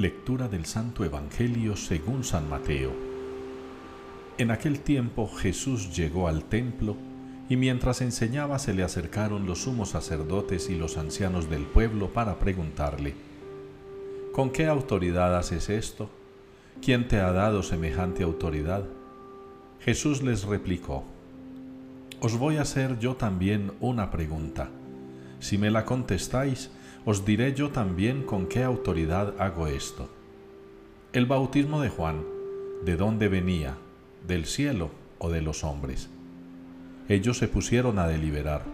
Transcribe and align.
Lectura 0.00 0.48
del 0.48 0.64
Santo 0.64 1.04
Evangelio 1.04 1.76
según 1.76 2.24
San 2.24 2.48
Mateo. 2.48 2.90
En 4.38 4.50
aquel 4.50 4.80
tiempo 4.80 5.28
Jesús 5.28 5.94
llegó 5.94 6.26
al 6.26 6.44
templo 6.44 6.96
y 7.50 7.56
mientras 7.56 8.00
enseñaba 8.00 8.58
se 8.58 8.72
le 8.72 8.82
acercaron 8.82 9.44
los 9.44 9.64
sumos 9.64 9.90
sacerdotes 9.90 10.70
y 10.70 10.74
los 10.74 10.96
ancianos 10.96 11.50
del 11.50 11.64
pueblo 11.64 12.08
para 12.08 12.38
preguntarle, 12.38 13.12
¿con 14.32 14.48
qué 14.48 14.68
autoridad 14.68 15.36
haces 15.36 15.68
esto? 15.68 16.08
¿Quién 16.80 17.06
te 17.06 17.20
ha 17.20 17.32
dado 17.32 17.62
semejante 17.62 18.22
autoridad? 18.22 18.86
Jesús 19.80 20.22
les 20.22 20.44
replicó, 20.44 21.04
Os 22.22 22.38
voy 22.38 22.56
a 22.56 22.62
hacer 22.62 22.98
yo 23.00 23.16
también 23.16 23.72
una 23.80 24.10
pregunta. 24.10 24.70
Si 25.40 25.58
me 25.58 25.70
la 25.70 25.84
contestáis, 25.84 26.70
os 27.04 27.24
diré 27.24 27.54
yo 27.54 27.70
también 27.70 28.22
con 28.24 28.46
qué 28.46 28.62
autoridad 28.62 29.34
hago 29.40 29.66
esto. 29.66 30.10
El 31.12 31.26
bautismo 31.26 31.80
de 31.80 31.88
Juan, 31.88 32.22
¿de 32.84 32.96
dónde 32.96 33.28
venía? 33.28 33.78
¿Del 34.26 34.44
cielo 34.44 34.90
o 35.18 35.30
de 35.30 35.40
los 35.40 35.64
hombres? 35.64 36.10
Ellos 37.08 37.38
se 37.38 37.48
pusieron 37.48 37.98
a 37.98 38.06
deliberar. 38.06 38.64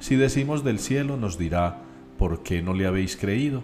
Si 0.00 0.16
decimos 0.16 0.64
del 0.64 0.78
cielo 0.78 1.16
nos 1.16 1.38
dirá, 1.38 1.78
¿por 2.18 2.42
qué 2.42 2.62
no 2.62 2.74
le 2.74 2.86
habéis 2.86 3.16
creído? 3.16 3.62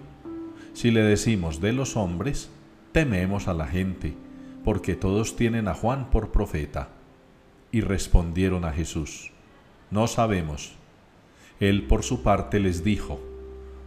Si 0.73 0.91
le 0.91 1.03
decimos 1.03 1.61
de 1.61 1.73
los 1.73 1.97
hombres, 1.97 2.51
tememos 2.93 3.49
a 3.49 3.55
la 3.55 3.67
gente, 3.67 4.15
porque 4.65 4.95
todos 4.95 5.37
tienen 5.37 5.69
a 5.69 5.75
Juan 5.75 6.09
por 6.11 6.31
profeta. 6.31 6.91
Y 7.71 7.81
respondieron 7.81 8.65
a 8.65 8.73
Jesús, 8.73 9.33
no 9.91 10.07
sabemos. 10.07 10.77
Él 11.61 11.87
por 11.87 12.03
su 12.03 12.23
parte 12.23 12.61
les 12.61 12.85
dijo, 12.85 13.21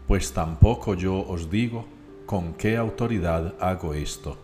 pues 0.07 0.33
tampoco 0.33 0.93
yo 0.93 1.25
os 1.27 1.49
digo 1.49 1.85
con 2.25 2.53
qué 2.53 2.77
autoridad 2.77 3.55
hago 3.59 3.93
esto. 3.93 4.37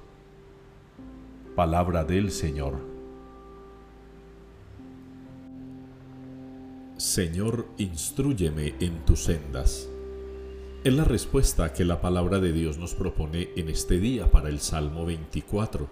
Palabra 1.56 2.03
del 2.03 2.31
Señor. 2.31 2.92
Señor, 6.98 7.68
instruyeme 7.78 8.76
en 8.80 9.03
tus 9.06 9.23
sendas. 9.23 9.90
Es 10.84 10.94
la 10.94 11.03
respuesta 11.03 11.73
que 11.73 11.86
la 11.86 12.02
palabra 12.02 12.40
de 12.40 12.53
Dios 12.53 12.78
nos 12.78 12.94
propone 12.94 13.50
en 13.56 13.70
este 13.70 14.00
día 14.00 14.30
para 14.31 14.50
el 14.50 14.59
Salmo 14.59 15.06
24. 15.06 15.88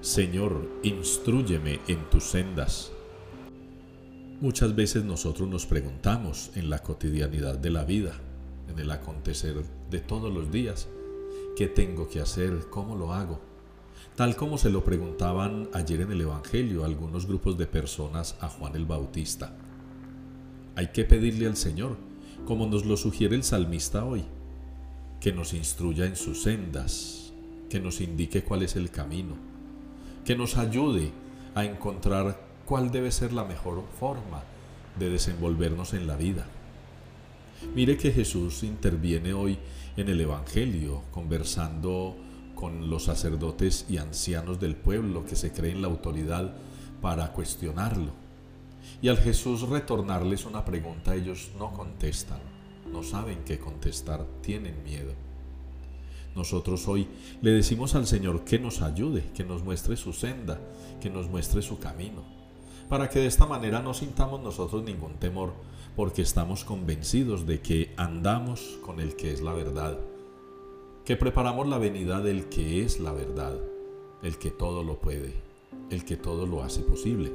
Señor, 0.00 0.68
instruyeme 0.82 1.80
en 1.86 2.10
tus 2.10 2.24
sendas. 2.24 2.92
Muchas 4.40 4.74
veces 4.74 5.04
nosotros 5.04 5.48
nos 5.48 5.66
preguntamos 5.66 6.50
en 6.56 6.68
la 6.68 6.80
cotidianidad 6.80 7.58
de 7.58 7.70
la 7.70 7.84
vida, 7.84 8.18
en 8.68 8.78
el 8.78 8.90
acontecer 8.90 9.62
de 9.90 10.00
todos 10.00 10.32
los 10.32 10.50
días. 10.50 10.88
¿Qué 11.56 11.66
tengo 11.66 12.08
que 12.08 12.20
hacer? 12.20 12.66
¿Cómo 12.70 12.96
lo 12.96 13.12
hago? 13.12 13.40
Tal 14.16 14.36
como 14.36 14.58
se 14.58 14.70
lo 14.70 14.84
preguntaban 14.84 15.68
ayer 15.72 16.02
en 16.02 16.12
el 16.12 16.20
Evangelio 16.20 16.84
algunos 16.84 17.26
grupos 17.26 17.56
de 17.56 17.66
personas 17.66 18.36
a 18.40 18.48
Juan 18.48 18.76
el 18.76 18.84
Bautista. 18.84 19.56
Hay 20.76 20.88
que 20.88 21.04
pedirle 21.04 21.46
al 21.46 21.56
Señor, 21.56 21.96
como 22.46 22.66
nos 22.66 22.84
lo 22.84 22.96
sugiere 22.96 23.36
el 23.36 23.44
salmista 23.44 24.04
hoy, 24.04 24.24
que 25.20 25.32
nos 25.32 25.54
instruya 25.54 26.06
en 26.06 26.16
sus 26.16 26.42
sendas, 26.42 27.32
que 27.70 27.80
nos 27.80 28.00
indique 28.00 28.42
cuál 28.42 28.62
es 28.62 28.76
el 28.76 28.90
camino, 28.90 29.34
que 30.24 30.36
nos 30.36 30.56
ayude 30.56 31.10
a 31.54 31.64
encontrar 31.64 32.38
cuál 32.66 32.90
debe 32.90 33.10
ser 33.12 33.32
la 33.32 33.44
mejor 33.44 33.82
forma 33.98 34.42
de 34.98 35.10
desenvolvernos 35.10 35.94
en 35.94 36.06
la 36.06 36.16
vida. 36.16 36.46
Mire 37.74 37.96
que 37.96 38.12
Jesús 38.12 38.62
interviene 38.64 39.32
hoy 39.32 39.58
en 39.96 40.08
el 40.08 40.20
Evangelio 40.20 41.02
conversando 41.10 42.16
con 42.54 42.90
los 42.90 43.04
sacerdotes 43.04 43.86
y 43.88 43.96
ancianos 43.96 44.60
del 44.60 44.76
pueblo 44.76 45.24
que 45.24 45.36
se 45.36 45.52
creen 45.52 45.80
la 45.80 45.88
autoridad 45.88 46.54
para 47.00 47.32
cuestionarlo. 47.32 48.12
Y 49.00 49.08
al 49.08 49.18
Jesús 49.18 49.62
retornarles 49.68 50.44
una 50.44 50.64
pregunta 50.64 51.14
ellos 51.14 51.50
no 51.58 51.72
contestan, 51.72 52.40
no 52.92 53.02
saben 53.02 53.38
qué 53.44 53.58
contestar, 53.58 54.26
tienen 54.42 54.82
miedo. 54.84 55.14
Nosotros 56.36 56.86
hoy 56.88 57.08
le 57.40 57.50
decimos 57.50 57.94
al 57.94 58.06
Señor 58.06 58.44
que 58.44 58.58
nos 58.58 58.82
ayude, 58.82 59.24
que 59.34 59.44
nos 59.44 59.62
muestre 59.62 59.96
su 59.96 60.12
senda, 60.12 60.60
que 61.00 61.10
nos 61.10 61.28
muestre 61.28 61.62
su 61.62 61.78
camino, 61.78 62.22
para 62.88 63.08
que 63.08 63.20
de 63.20 63.26
esta 63.26 63.46
manera 63.46 63.82
no 63.82 63.94
sintamos 63.94 64.40
nosotros 64.40 64.82
ningún 64.82 65.14
temor, 65.14 65.52
porque 65.96 66.22
estamos 66.22 66.64
convencidos 66.64 67.46
de 67.46 67.60
que 67.60 67.92
andamos 67.96 68.78
con 68.82 69.00
el 69.00 69.16
que 69.16 69.32
es 69.32 69.40
la 69.40 69.52
verdad, 69.52 69.98
que 71.04 71.16
preparamos 71.16 71.68
la 71.68 71.78
venida 71.78 72.20
del 72.20 72.48
que 72.48 72.84
es 72.84 73.00
la 73.00 73.12
verdad, 73.12 73.56
el 74.22 74.38
que 74.38 74.50
todo 74.50 74.84
lo 74.84 75.00
puede, 75.00 75.34
el 75.90 76.04
que 76.04 76.16
todo 76.16 76.46
lo 76.46 76.62
hace 76.62 76.80
posible. 76.80 77.32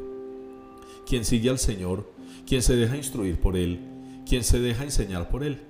Quien 1.06 1.26
sigue 1.26 1.50
al 1.50 1.60
Señor, 1.60 2.10
quien 2.46 2.62
se 2.62 2.76
deja 2.76 2.98
instruir 2.98 3.40
por 3.40 3.58
Él, 3.58 3.80
quien 4.28 4.44
se 4.44 4.60
deja 4.60 4.84
enseñar 4.84 5.30
por 5.30 5.44
Él, 5.44 5.62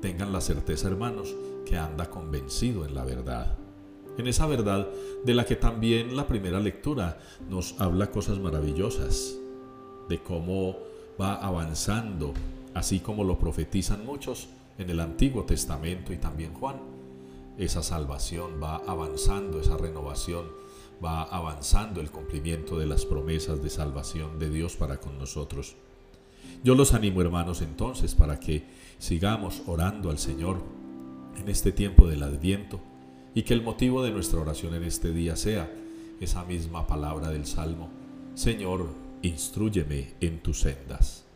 tengan 0.00 0.32
la 0.32 0.40
certeza, 0.40 0.88
hermanos, 0.88 1.34
que 1.64 1.76
anda 1.76 2.10
convencido 2.10 2.84
en 2.84 2.94
la 2.94 3.04
verdad. 3.04 3.58
En 4.18 4.26
esa 4.26 4.46
verdad 4.46 4.88
de 5.24 5.34
la 5.34 5.44
que 5.44 5.56
también 5.56 6.16
la 6.16 6.26
primera 6.26 6.58
lectura 6.58 7.18
nos 7.50 7.78
habla 7.78 8.10
cosas 8.10 8.38
maravillosas, 8.38 9.36
de 10.08 10.22
cómo 10.22 10.78
va 11.20 11.34
avanzando, 11.34 12.32
así 12.74 13.00
como 13.00 13.24
lo 13.24 13.38
profetizan 13.38 14.06
muchos 14.06 14.48
en 14.78 14.90
el 14.90 15.00
Antiguo 15.00 15.44
Testamento 15.44 16.12
y 16.12 16.16
también 16.16 16.54
Juan. 16.54 16.76
Esa 17.58 17.82
salvación 17.82 18.62
va 18.62 18.76
avanzando, 18.86 19.60
esa 19.60 19.76
renovación 19.76 20.46
va 21.04 21.22
avanzando 21.22 22.00
el 22.00 22.10
cumplimiento 22.10 22.78
de 22.78 22.86
las 22.86 23.04
promesas 23.04 23.62
de 23.62 23.70
salvación 23.70 24.38
de 24.38 24.50
Dios 24.50 24.76
para 24.76 24.98
con 24.98 25.18
nosotros. 25.18 25.76
Yo 26.64 26.74
los 26.74 26.94
animo 26.94 27.20
hermanos 27.20 27.60
entonces 27.60 28.14
para 28.14 28.40
que 28.40 28.64
sigamos 28.98 29.62
orando 29.66 30.10
al 30.10 30.18
Señor 30.18 30.56
en 31.38 31.48
este 31.48 31.72
tiempo 31.72 32.06
del 32.06 32.22
adviento 32.22 32.80
y 33.36 33.42
que 33.42 33.52
el 33.52 33.62
motivo 33.62 34.02
de 34.02 34.10
nuestra 34.10 34.40
oración 34.40 34.74
en 34.74 34.82
este 34.84 35.12
día 35.12 35.36
sea 35.36 35.70
esa 36.22 36.42
misma 36.46 36.86
palabra 36.86 37.28
del 37.28 37.44
Salmo. 37.44 37.90
Señor, 38.34 38.88
instruyeme 39.20 40.14
en 40.22 40.42
tus 40.42 40.60
sendas. 40.60 41.26